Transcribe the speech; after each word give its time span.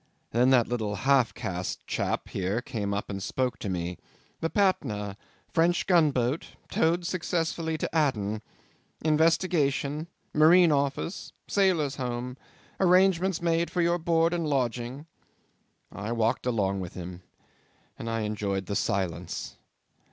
Then 0.31 0.49
that 0.49 0.67
little 0.67 0.95
half 0.95 1.31
caste 1.35 1.85
chap 1.85 2.29
here 2.29 2.59
came 2.59 2.91
up 2.91 3.07
and 3.11 3.21
spoke 3.21 3.59
to 3.59 3.69
me. 3.69 3.99
'The 4.39 4.49
Patna... 4.49 5.15
French 5.53 5.85
gunboat... 5.85 6.47
towed 6.71 7.05
successfully 7.05 7.77
to 7.77 7.87
Aden... 7.93 8.41
Investigation... 9.05 10.07
Marine 10.33 10.71
Office... 10.71 11.33
Sailors' 11.47 11.97
Home... 11.97 12.35
arrangements 12.79 13.43
made 13.43 13.69
for 13.69 13.83
your 13.83 13.99
board 13.99 14.33
and 14.33 14.47
lodging!' 14.47 15.05
I 15.91 16.13
walked 16.13 16.47
along 16.47 16.79
with 16.79 16.95
him, 16.95 17.21
and 17.99 18.09
I 18.09 18.21
enjoyed 18.21 18.65
the 18.65 18.75
silence. 18.75 19.55